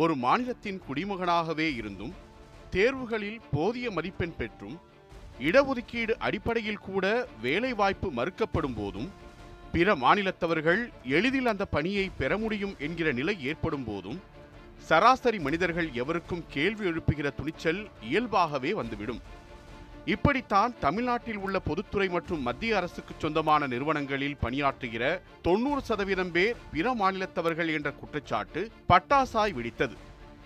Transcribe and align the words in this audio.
ஒரு 0.00 0.14
மாநிலத்தின் 0.24 0.80
குடிமகனாகவே 0.88 1.66
இருந்தும் 1.78 2.12
தேர்வுகளில் 2.70 3.38
போதிய 3.50 3.86
மதிப்பெண் 3.90 4.34
பெற்றும் 4.36 4.76
இடஒதுக்கீடு 5.40 6.12
அடிப்படையில் 6.26 6.84
கூட 6.88 7.04
வேலைவாய்ப்பு 7.42 8.08
மறுக்கப்படும் 8.10 8.76
போதும் 8.76 9.08
பிற 9.72 9.94
மாநிலத்தவர்கள் 9.96 10.82
எளிதில் 11.16 11.46
அந்த 11.46 11.64
பணியை 11.74 12.06
பெற 12.20 12.38
முடியும் 12.38 12.74
என்கிற 12.86 13.08
நிலை 13.12 13.34
ஏற்படும் 13.50 13.84
போதும் 13.84 14.18
சராசரி 14.88 15.38
மனிதர்கள் 15.38 15.88
எவருக்கும் 16.02 16.46
கேள்வி 16.48 16.84
எழுப்புகிற 16.90 17.30
துணிச்சல் 17.30 17.80
இயல்பாகவே 18.08 18.72
வந்துவிடும். 18.80 19.20
இப்படித்தான் 20.12 20.74
தமிழ்நாட்டில் 20.84 21.40
உள்ள 21.44 21.56
பொதுத்துறை 21.58 22.08
மற்றும் 22.08 22.44
மத்திய 22.48 22.76
அரசுக்கு 22.76 23.14
சொந்தமான 23.18 23.66
நிறுவனங்களில் 23.72 24.36
பணியாற்றுகிற 24.42 25.04
தொண்ணூறு 25.46 25.80
சதவீதம் 25.88 26.30
பேர் 26.36 26.60
பிற 26.72 26.94
மாநிலத்தவர்கள் 26.94 27.70
என்ற 27.76 27.90
குற்றச்சாட்டு 27.92 28.60
பட்டாசாய் 28.88 29.54
வெடித்தது. 29.58 29.96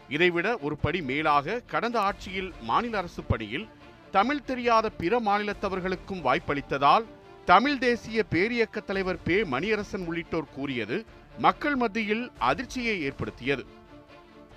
இதைவிட 0.09 0.57
ஒரு 0.57 0.77
படி 0.77 1.03
மேலாக 1.11 1.61
கடந்த 1.73 2.01
ஆட்சியில் 2.01 2.51
மாநில 2.63 2.99
அரசு 2.99 3.23
பணியில் 3.23 3.67
தமிழ் 4.11 4.47
தெரியாத 4.51 4.87
பிற 5.03 5.21
மாநிலத்தவர்களுக்கும் 5.21 6.25
வாய்ப்பளித்ததால் 6.25 7.07
தமிழ் 7.45 7.79
தேசிய 7.79 8.25
பேரியக்க 8.31 8.85
தலைவர் 8.85 9.23
பே 9.23 9.37
மணியரசன் 9.55 10.07
உள்ளிட்டோர் 10.07 10.53
கூறியது 10.55 10.99
மக்கள் 11.39 11.77
மத்தியில் 11.77 12.25
அதிர்ச்சியை 12.51 12.97
ஏற்படுத்தியது. 13.03 13.65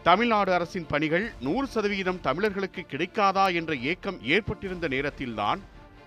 தமிழ்நாடு 0.07 0.53
அரசின் 0.53 0.85
பணிகள் 0.85 1.23
நூறு 1.41 1.67
சதவீதம் 1.67 2.19
தமிழர்களுக்கு 2.21 2.81
கிடைக்காதா 2.89 3.45
என்ற 3.53 3.75
ஏக்கம் 3.91 4.19
ஏற்பட்டிருந்த 4.23 4.87
நேரத்தில்தான் 4.87 5.59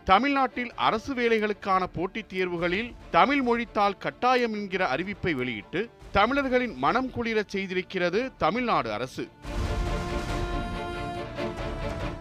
தமிழ்நாட்டில் 0.04 0.70
அரசு 0.74 1.14
வேலைகளுக்கான 1.14 1.82
போட்டித் 1.96 2.28
தேர்வுகளில் 2.28 2.94
தமிழ் 3.10 3.42
மொழித்தால் 3.42 3.98
கட்டாயம் 3.98 4.52
என்கிற 4.52 4.96
அறிவிப்பை 4.96 5.34
வெளியிட்டு 5.34 5.90
தமிழர்களின் 6.12 6.76
மனம் 6.76 7.10
குளிரச் 7.10 7.56
செய்திருக்கிறது 7.56 8.20
தமிழ்நாடு 8.36 8.92
அரசு. 8.92 9.28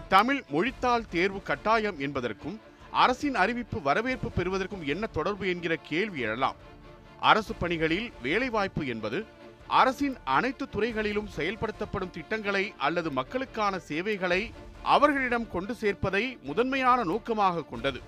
தமிழ் 0.08 0.42
மொழித்தாள் 0.52 1.08
தேர்வு 1.08 1.42
கட்டாயம் 1.42 1.98
என்பதற்கும் 1.98 2.60
அரசின் 2.90 3.34
அறிவிப்பு 3.34 3.82
வரவேற்பு 3.82 4.30
பெறுவதற்கும் 4.30 4.86
என்ன 4.86 5.06
தொடர்பு 5.06 5.48
என்கிற 5.48 5.76
கேள்வி 5.76 6.20
எழலாம். 6.20 6.56
அரசு 7.20 7.54
பணிகளில் 7.54 8.12
வேலைவாய்ப்பு 8.22 8.86
என்பது 8.86 9.18
அரசின் 9.68 10.16
அனைத்து 10.24 10.68
துறைகளிலும் 10.68 11.28
செயல்படுத்தப்படும் 11.36 12.10
திட்டங்களை 12.10 12.74
அல்லது 12.76 13.10
மக்களுக்கான 13.10 13.78
சேவைகளை 13.78 14.50
அவர்களிடம் 14.82 15.50
கொண்டு 15.50 15.76
சேர்ப்பதை 15.80 16.42
முதன்மையான 16.42 17.04
நோக்கமாக 17.04 17.62
கொண்டது. 17.62 18.00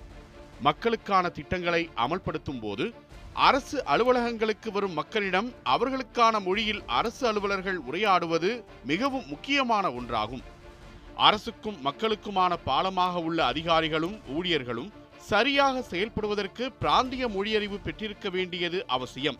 மக்களுக்கான 0.61 1.29
திட்டங்களை 1.29 1.89
அமல்படுத்தும் 1.95 2.59
போது 2.59 2.93
அரசு 3.33 3.85
அலுவலகங்களுக்கு 3.85 4.71
வரும் 4.71 4.93
மக்களிடம் 4.93 5.53
அவர்களுக்கான 5.65 6.41
மொழியில் 6.47 6.81
அரசு 6.85 7.27
அலுவலர்கள் 7.27 7.79
உரையாடுவது 7.89 8.63
மிகவும் 8.85 9.27
முக்கியமான 9.27 9.89
ஒன்றாகும். 9.89 10.43
அரசுக்கும் 11.15 11.79
மக்களுக்குமான 11.85 12.53
பாலமாக 12.65 13.21
உள்ள 13.21 13.45
அதிகாரிகளும் 13.45 14.19
ஊழியர்களும் 14.37 14.91
சரியாக 15.17 15.81
செயல்படுவதற்கு 15.81 16.71
பிராந்திய 16.79 17.27
மொழியறிவு 17.27 17.77
பெற்றிருக்க 17.83 18.29
வேண்டியது 18.29 18.85
அவசியம். 18.87 19.39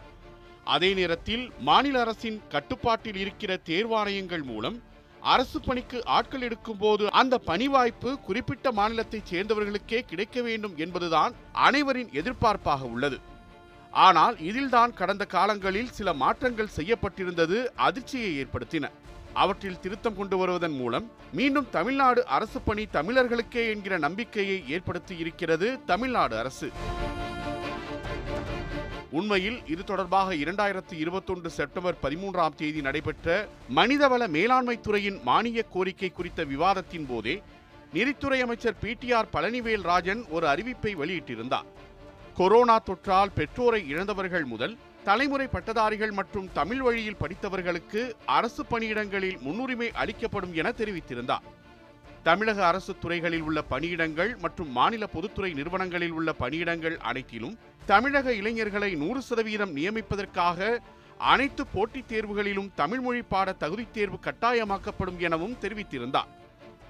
அதே 0.74 0.90
நேரத்தில் 1.00 1.44
மாநில 1.68 1.96
அரசின் 2.04 2.40
கட்டுப்பாட்டில் 2.54 3.20
இருக்கிற 3.24 3.52
தேர்வாணையங்கள் 3.70 4.44
மூலம் 4.52 4.78
அரசு 5.22 5.58
பணிக்கு 5.66 5.98
ஆட்கள் 6.18 6.46
எடுக்கும் 6.48 6.80
போது 6.84 7.04
அந்த 7.22 7.36
பணி 7.50 7.68
வாய்ப்பு 7.74 8.12
குறிப்பிட்ட 8.28 8.72
மாநிலத்தைச் 8.80 9.30
சேர்ந்தவர்களுக்கே 9.32 10.00
கிடைக்க 10.12 10.42
வேண்டும் 10.48 10.78
என்பதுதான் 10.84 11.34
அனைவரின் 11.68 12.12
எதிர்பார்ப்பாக 12.22 12.88
உள்ளது. 12.94 13.18
ஆனால் 13.94 14.36
இதில்தான் 14.50 14.96
கடந்த 15.00 15.24
காலங்களில் 15.36 15.94
சில 15.98 16.14
மாற்றங்கள் 16.24 16.76
செய்யப்பட்டிருந்தது 16.78 17.58
அதிர்ச்சியை 17.88 18.32
ஏற்படுத்தின. 18.44 18.88
அவற்றில் 19.44 19.82
திருத்தம் 19.84 20.18
கொண்டு 20.20 20.38
வருவதன் 20.38 20.78
மூலம் 20.80 21.06
மீண்டும் 21.40 21.68
தமிழ்நாடு 21.78 22.24
அரசு 22.38 22.62
பணி 22.62 22.86
தமிழர்களுக்கே 22.98 23.66
என்கிற 23.74 23.98
நம்பிக்கையை 24.08 24.58
ஏற்படுத்தி 24.76 25.16
இருக்கிறது 25.24 25.70
தமிழ்நாடு 25.92 26.36
அரசு. 26.44 26.70
உண்மையில் 29.20 29.58
இது 29.68 29.84
தொடர்பாக 29.84 30.36
இரண்டாயிரத்தி 30.36 30.94
இருபத்தொன்று 30.94 31.50
செப்டம்பர் 31.50 31.98
பதிமூன்றாம் 32.04 32.56
தேதி 32.56 32.82
நடைபெற்ற 32.82 33.48
மனிதவள 33.76 34.28
மேலாண்மை 34.36 34.76
துறையின் 34.80 35.18
மானிய 35.24 35.64
கோரிக்கை 35.74 36.10
குறித்த 36.12 36.44
விவாதத்தின் 36.44 37.08
போதே 37.10 37.36
நிதித்துறை 37.94 38.42
அமைச்சர் 38.42 38.78
பிடிஆர் 38.84 39.32
பழனிவேல் 39.34 39.84
ராஜன் 39.90 40.22
ஒரு 40.30 40.48
அறிவிப்பை 40.48 40.94
வெளியிட்டிருந்தார். 41.02 41.68
கொரோனா 42.38 42.78
தொற்றால் 42.80 43.36
பெற்றோரை 43.36 43.82
இழந்தவர்கள் 43.88 44.46
முதல் 44.46 44.78
தலைமுறை 45.04 45.48
பட்டதாரிகள் 45.48 46.12
மற்றும் 46.12 46.50
தமிழ் 46.54 46.82
வழியில் 46.82 47.22
படித்தவர்களுக்கு 47.22 48.02
அரசு 48.38 48.64
பணியிடங்களில் 48.72 49.40
முன்னுரிமை 49.40 49.92
அளிக்கப்படும் 49.92 50.54
என 50.54 50.70
தெரிவித்திருந்தார். 50.70 51.46
தமிழக 52.24 52.66
அரசு 52.68 52.98
துறைகளில் 52.98 53.42
உள்ள 53.42 53.60
பணியிடங்கள் 53.70 54.38
மற்றும் 54.38 54.72
மாநில 54.72 55.08
பொதுத்துறை 55.08 55.54
நிறுவனங்களில் 55.54 56.12
உள்ள 56.12 56.34
பணியிடங்கள் 56.40 56.98
அனைத்திலும் 56.98 57.56
தமிழக 57.86 58.34
இளைஞர்களை 58.34 58.96
நூறு 58.96 59.22
சதவீதம் 59.22 59.76
நியமிப்பதற்காக 59.76 60.80
அனைத்து 61.18 61.68
போட்டித் 61.68 62.12
தேர்வுகளிலும் 62.12 62.70
தமிழ் 62.76 63.00
மொழி 63.00 63.22
பாட 63.22 63.56
தகுதித் 63.60 63.92
தேர்வு 63.92 64.20
கட்டாயமாக்கப்படும் 64.24 65.18
எனவும் 65.18 65.58
தெரிவித்திருந்தார். 65.62 66.30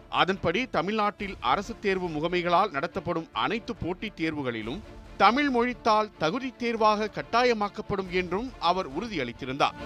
அதன்படி 0.10 0.70
தமிழ்நாட்டில் 0.70 1.36
அரசு 1.40 1.80
தேர்வு 1.80 2.08
முகமைகளால் 2.08 2.72
நடத்தப்படும் 2.72 3.30
அனைத்து 3.34 3.76
போட்டித் 3.76 4.20
தேர்வுகளிலும் 4.22 4.82
தமிழ் 5.18 5.50
மொழித்தால் 5.50 6.12
தகுதித் 6.20 6.56
தேர்வாக 6.56 7.10
கட்டாயமாக்கப்படும் 7.18 8.10
என்றும் 8.10 8.52
அவர் 8.60 8.90
உறுதியளித்திருந்தார். 9.00 9.78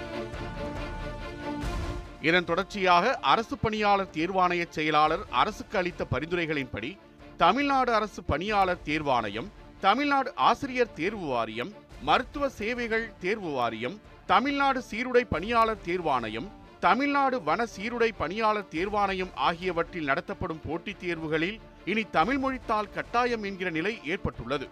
இதன் 2.26 2.48
தொடர்ச்சியாக 2.50 3.06
அரசு 3.32 3.56
பணியாளர் 3.58 4.14
தேர்வாணைய 4.14 4.64
செயலாளர் 4.70 5.24
அரசுக்கு 5.32 5.76
அளித்த 5.78 6.04
பரிந்துரைகளின்படி 6.12 6.90
தமிழ்நாடு 7.38 7.92
அரசு 7.94 8.22
பணியாளர் 8.24 8.84
தேர்வாணையம் 8.86 9.50
தமிழ்நாடு 9.80 10.30
ஆசிரியர் 10.50 10.94
தேர்வு 10.94 11.26
வாரியம் 11.26 11.72
மருத்துவ 12.02 12.46
சேவைகள் 12.50 13.06
தேர்வு 13.20 13.52
வாரியம் 13.52 13.96
தமிழ்நாடு 14.26 14.80
சீருடை 14.90 15.24
பணியாளர் 15.34 15.84
தேர்வாணையம் 15.86 16.48
தமிழ்நாடு 16.80 17.38
வன 17.44 17.62
சீருடை 17.66 18.10
பணியாளர் 18.18 18.72
தேர்வாணையம் 18.72 19.32
ஆகியவற்றில் 19.48 20.10
நடத்தப்படும் 20.10 20.64
போட்டித் 20.68 21.02
தேர்வுகளில் 21.04 21.58
இனி 21.86 22.04
தமிழ் 22.12 22.38
மொழித்தால் 22.38 22.94
கட்டாயம் 22.96 23.44
என்கிற 23.44 23.70
நிலை 23.70 23.94
ஏற்பட்டுள்ளது. 24.14 24.68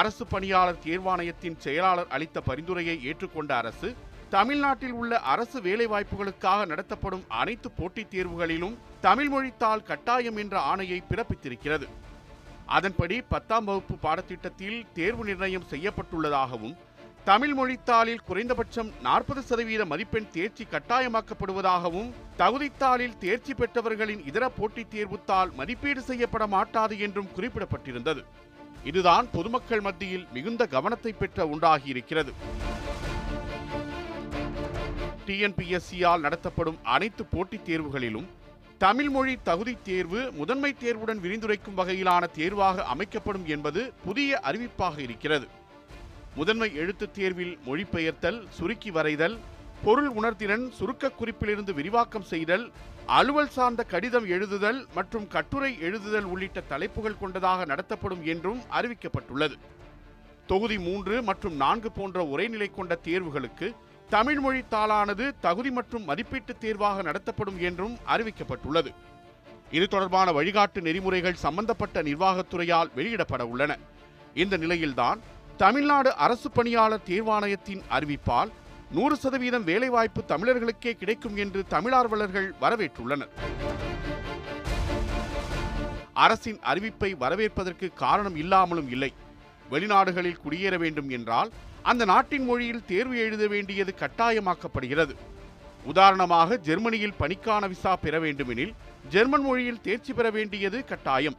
அரசு 0.00 0.24
பணியாளர் 0.26 0.82
தேர்வாணையத்தின் 0.84 1.58
செயலாளர் 1.58 2.12
அளித்த 2.16 2.40
பரிந்துரையை 2.40 2.96
ஏற்றுக்கொண்ட 3.10 3.52
அரசு 3.56 3.88
தமிழ்நாட்டில் 4.30 4.92
உள்ள 4.92 5.18
அரசு 5.18 5.60
வேலைவாய்ப்புகளுக்காக 5.60 6.66
நடத்தப்படும் 6.66 7.24
அனைத்து 7.28 7.70
போட்டித் 7.70 8.10
தேர்வுகளிலும் 8.10 8.76
தமிழ் 9.00 9.30
மொழித்தால் 9.32 9.82
கட்டாயம் 9.82 10.36
என்ற 10.36 10.74
ஆணையை 10.74 10.98
பிறப்பித்திருக்கிறது. 11.08 11.86
அதன்படி 12.66 13.22
பத்தாம் 13.22 13.64
வகுப்பு 13.64 13.94
பாடத்திட்டத்தில் 13.94 14.86
தேர்வு 14.92 15.24
நிர்ணயம் 15.24 15.66
செய்யப்பட்டுள்ளதாகவும் 15.70 16.76
தமிழ் 17.24 17.54
மொழித்தாளில் 17.54 18.22
குறைந்தபட்சம் 18.26 18.92
நாற்பது 19.00 19.42
சதவீத 19.42 19.84
மதிப்பெண் 19.84 20.30
தேர்ச்சி 20.30 20.66
கட்டாயமாக்கப்படுவதாகவும் 20.70 22.12
தகுதித்தாளில் 22.38 23.18
தேர்ச்சி 23.18 23.54
பெற்றவர்களின் 23.54 24.24
இதர 24.26 24.48
போட்டித் 24.48 24.92
தேர்வுத்தால் 24.94 25.52
மதிப்பீடு 25.54 26.02
செய்யப்பட 26.02 26.46
மாட்டாது 26.46 26.98
என்றும் 26.98 27.32
குறிப்பிடப்பட்டிருந்தது. 27.36 28.24
இதுதான் 28.84 29.28
பொதுமக்கள் 29.32 29.80
மத்தியில் 29.80 30.26
மிகுந்த 30.32 30.66
கவனத்தை 30.66 31.12
பெற்ற 31.12 31.46
ஒன்றாகியிருக்கிறது. 31.46 32.34
டிஎன்பிஎஸ்சியால் 35.30 36.20
நடத்தப்படும் 36.20 36.78
அனைத்து 36.82 37.24
போட்டித் 37.24 37.66
தேர்வுகளிலும் 37.66 38.26
தமிழ் 38.78 39.08
மொழி 39.08 39.38
தகுதி 39.42 39.76
தேர்வு 39.82 40.32
முதன்மை 40.32 40.76
தேர்வுடன் 40.80 41.20
விரிந்துரைக்கும் 41.22 41.76
வகையிலான 41.76 42.30
தேர்வாக 42.30 42.84
அமைக்கப்படும் 42.84 43.46
என்பது 43.46 43.92
புதிய 44.04 44.40
அறிவிப்பாக 44.44 44.98
இருக்கிறது. 44.98 45.48
முதன்மை 46.34 46.74
எழுத்துத் 46.74 47.14
தேர்வில் 47.14 47.58
மொழிபெயர்த்தல் 47.66 48.48
சுருக்கி 48.48 48.90
வரைதல் 48.90 49.38
பொருள் 49.84 50.10
உணர்திறன் 50.10 50.70
சுருக்க 50.70 51.10
குறிப்பிலிருந்து 51.18 51.74
விரிவாக்கம் 51.74 52.22
செய்தல் 52.22 52.70
அலுவல் 53.06 53.48
சார்ந்த 53.48 53.82
கடிதம் 53.82 54.26
எழுதுதல் 54.26 54.86
மற்றும் 54.94 55.28
கட்டுரை 55.28 55.78
எழுதுதல் 55.80 56.22
உள்ளிட்ட 56.22 56.60
தலைப்புகள் 56.60 57.18
கொண்டதாக 57.18 57.64
நடத்தப்படும் 57.64 58.24
என்றும் 58.24 58.60
அறிவிக்கப்பட்டுள்ளது. 58.72 59.58
தொகுதி 60.46 60.78
மூன்று 60.78 61.22
மற்றும் 61.22 61.54
நான்கு 61.54 61.92
போன்ற 61.92 62.24
உரைநிலை 62.24 62.74
கொண்ட 62.74 62.98
தேர்வுகளுக்கு 63.04 63.74
தமிழ் 64.14 64.38
மொழி 64.44 64.60
தாளானது 64.70 65.24
தகுதி 65.40 65.70
மற்றும் 65.70 66.04
மதிப்பீட்டு 66.04 66.58
தேர்வாக 66.58 67.02
நடத்தப்படும் 67.02 67.58
என்றும் 67.60 67.98
அறிவிக்கப்பட்டுள்ளது. 68.06 68.90
இது 69.70 69.86
தொடர்பான 69.88 70.32
வழிகாட்டு 70.32 70.80
நெறிமுறைகள் 70.80 71.42
சம்பந்தப்பட்ட 71.44 72.02
நிர்வாகத்துறையால் 72.02 72.90
வெளியிடப்பட 72.94 73.42
உள்ளன. 73.46 73.78
இந்த 74.34 74.56
நிலையில்தான் 74.56 75.20
தமிழ்நாடு 75.56 76.14
அரசு 76.14 76.50
பணியாளர் 76.50 77.06
தேர்வாணையத்தின் 77.06 77.82
அறிவிப்பால் 77.90 78.50
நூறு 78.90 79.16
சதவீதம் 79.16 79.64
வேலைவாய்ப்பு 79.64 80.22
தமிழர்களுக்கே 80.28 80.92
கிடைக்கும் 80.92 81.36
என்று 81.36 81.64
தமிழார்வலர்கள் 81.70 82.50
வரவேற்றுள்ளனர். 82.60 83.32
அரசின் 86.12 86.60
அறிவிப்பை 86.72 87.16
வரவேற்பதற்கு 87.16 87.92
காரணம் 87.94 88.36
இல்லாமலும் 88.36 88.90
இல்லை. 88.90 89.12
வெளிநாடுகளில் 89.70 90.40
குடியேற 90.44 90.76
வேண்டும் 90.78 91.10
என்றால் 91.10 91.50
அந்த 91.82 92.04
நாட்டின் 92.04 92.44
மொழியில் 92.44 92.86
தேர்வு 92.86 93.18
எழுத 93.18 93.46
வேண்டியது 93.46 93.94
கட்டாயமாக்கப்படுகிறது. 94.00 95.14
உதாரணமாக 95.84 96.56
ஜெர்மனியில் 96.56 97.18
பணிக்கான 97.20 97.68
விசா 97.68 97.96
பெற 97.96 98.20
வேண்டுமெனில் 98.20 98.74
ஜெர்மன் 99.08 99.42
மொழியில் 99.42 99.80
தேர்ச்சி 99.80 100.12
பெற 100.12 100.30
வேண்டியது 100.30 100.84
கட்டாயம். 100.84 101.36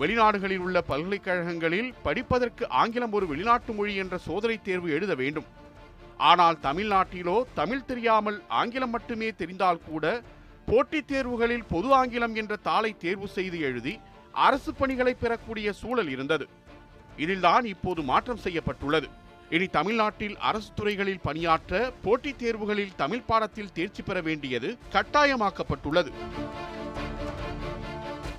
வெளிநாடுகளில் 0.00 0.58
உள்ள 0.58 0.80
பல்கலைக்கழகங்களில் 0.80 1.94
படிப்பதற்கு 2.02 2.68
ஆங்கிலம் 2.68 3.12
ஒரு 3.12 3.26
வெளிநாட்டு 3.26 3.72
மொழி 3.72 3.94
என்ற 3.94 4.18
சோதனை 4.18 4.62
தேர்வு 4.62 4.90
எழுத 4.90 5.14
வேண்டும். 5.14 5.44
ஆனால் 6.16 6.58
தமிழ்நாட்டிலோ 6.62 7.42
தமிழ் 7.54 7.84
தெரியாமல் 7.84 8.42
ஆங்கிலம் 8.48 8.90
மட்டுமே 8.90 9.30
தெரிந்தால் 9.30 9.84
கூட 9.88 10.22
போட்டித் 10.66 11.08
தேர்வுகளில் 11.12 11.68
பொது 11.68 11.94
ஆங்கிலம் 11.94 12.34
என்ற 12.34 12.56
தாளை 12.56 12.96
தேர்வு 12.98 13.28
செய்து 13.28 13.60
எழுதி 13.60 13.98
அரசு 14.32 14.74
பணிகளை 14.74 15.14
பெறக்கூடிய 15.14 15.72
சூழல் 15.72 16.08
இருந்தது. 16.08 16.48
இதில்தான் 17.16 17.64
இப்போது 17.64 18.02
மாற்றம் 18.02 18.36
செய்யப்பட்டுள்ளது. 18.36 19.08
இனி 19.50 19.66
தமிழ்நாட்டில் 19.66 20.36
அரசு 20.36 20.68
துறைகளில் 20.74 21.20
பணியாற்ற 21.20 21.92
போட்டித் 22.02 22.38
தேர்வுகளில் 22.42 22.94
தமிழ் 22.96 23.22
பாடத்தில் 23.22 23.72
தேர்ச்சி 23.72 24.02
பெற 24.02 24.20
வேண்டியது 24.20 24.78
கட்டாயமாக்கப்பட்டுள்ளது. 24.92 26.10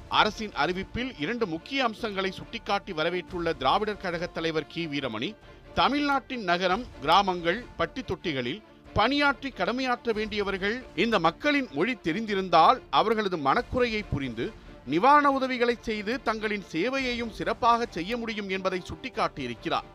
அரசின் 0.09 0.51
அறிவிப்பில் 0.51 1.12
இரண்டு 1.19 1.48
முக்கிய 1.48 1.83
அம்சங்களை 1.83 2.31
சுட்டிக்காட்டி 2.31 2.94
வரவேற்றுள்ள 2.94 3.57
திராவிடர் 3.57 3.98
கழக 3.98 4.25
தலைவர் 4.25 4.68
கி. 4.68 4.88
வீரமணி 4.88 5.36
தமிழ்நாட்டின் 5.74 6.44
நகரம் 6.44 6.86
கிராமங்கள் 7.01 7.65
பட்டி 7.77 8.01
தொட்டிகளில் 8.01 8.62
பணியாற்றி 8.94 9.50
கடமையாற்ற 9.50 10.13
வேண்டியவர்கள் 10.13 10.83
இந்த 10.95 11.19
மக்களின் 11.19 11.68
மொழி 11.74 11.98
தெரிந்திருந்தால் 12.03 12.81
அவர்களது 12.89 13.38
மனக்குறையை 13.38 14.03
புரிந்து 14.10 14.51
நிவாரண 14.86 15.31
உதவிகளை 15.31 15.77
செய்து 15.81 16.24
தங்களின் 16.24 16.63
சேவையையும் 16.71 17.30
சிறப்பாக 17.30 17.86
செய்ய 17.89 18.18
முடியும் 18.18 18.50
என்பதை 18.50 18.81
சுட்டிக்காட்டியிருக்கிறார். 18.88 19.88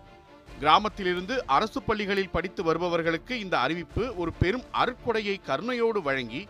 கிராமத்திலிருந்து 0.63 1.35
அரசு 1.57 1.83
பள்ளிகளில் 1.83 2.35
படித்து 2.35 2.63
வருபவர்களுக்கு 2.63 3.35
இந்த 3.45 3.55
அறிவிப்பு 3.59 4.03
ஒரு 4.17 4.33
பெரும் 4.33 4.67
அருட்கொடையை 4.83 5.35
கருணையோடு 5.47 6.01
வழங்கி 6.09 6.43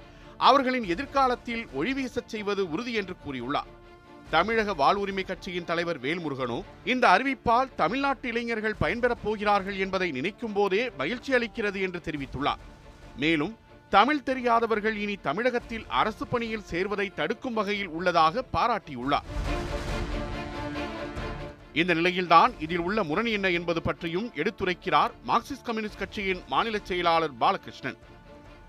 அவர்களின் 0.48 0.86
எதிர்காலத்தில் 0.94 1.62
ஒளிவீசச் 1.78 2.32
செய்வது 2.32 2.62
உறுதி 2.70 2.92
என்று 2.92 3.14
கூறியுள்ளார். 3.24 3.70
தமிழக 4.30 4.74
வாழ்வுரிமை 4.74 5.24
கட்சியின் 5.24 5.64
தலைவர் 5.64 6.00
வேல்முருகனோ 6.00 6.58
இந்த 6.84 7.04
அறிவிப்பால் 7.14 7.72
தமிழ்நாட்டு 7.76 8.28
இளைஞர்கள் 8.28 8.80
பயன்பெறப் 8.80 9.22
போகிறார்கள் 9.22 9.78
என்பதை 9.84 10.10
நினைக்கும் 10.10 10.52
போதே 10.52 10.82
மகிழ்ச்சி 11.00 11.32
அளிக்கிறது 11.32 11.80
என்று 11.80 12.02
தெரிவித்துள்ளார். 12.08 12.62
மேலும் 13.16 13.54
தமிழ் 13.96 14.22
தெரியாதவர்கள் 14.22 14.96
இனி 14.96 15.16
தமிழகத்தில் 15.28 15.88
அரசு 16.02 16.26
பணியில் 16.26 16.68
சேர்வதை 16.70 17.08
தடுக்கும் 17.14 17.58
வகையில் 17.60 17.92
உள்ளதாக 17.98 18.44
பாராட்டியுள்ளார். 18.52 19.28
இந்த 21.80 21.92
நிலையில்தான் 21.94 22.52
இதில் 22.64 22.82
உள்ள 22.86 23.02
முரண் 23.10 23.30
என்ன 23.36 23.48
என்பது 23.58 23.82
பற்றியும் 23.82 24.28
எடுத்துரைக்கிறார் 24.40 25.12
மார்க்சிஸ்ட் 25.28 25.66
கம்யூனிஸ்ட் 25.68 26.00
கட்சியின் 26.02 26.42
மாநில 26.48 26.78
செயலாளர் 26.88 27.36
பாலகிருஷ்ணன். 27.40 27.98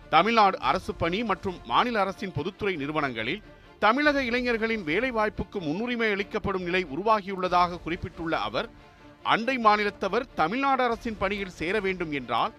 தமிழ்நாடு 0.09 0.57
அரசு 0.69 0.91
பணி 0.95 1.19
மற்றும் 1.23 1.57
மாநில 1.65 2.00
அரசின் 2.00 2.35
பொதுத்துறை 2.38 2.73
நிறுவனங்களில் 2.75 3.44
தமிழக 3.79 4.23
இளைஞர்களின் 4.23 4.83
வேலைவாய்ப்புக்கு 4.89 5.59
முன்னுரிமை 5.59 6.09
அளிக்கப்படும் 6.11 6.63
நிலை 6.63 6.81
உருவாகியுள்ளதாக 6.95 7.79
குறிப்பிட்டுள்ள 7.85 8.35
அவர் 8.39 8.69
அண்டை 9.23 9.55
மாநிலத்தவர் 9.57 10.25
தமிழ்நாடு 10.41 10.83
அரசின் 10.83 11.17
பணியில் 11.17 11.57
சேர 11.59 11.79
வேண்டும் 11.79 12.11
என்றால் 12.11 12.53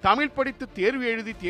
தமிழ் 0.00 0.34
படித்து 0.36 0.64
தேர்வு 0.72 1.04
எழுதி 1.06 1.32
தேர்ச்சி 1.32 1.48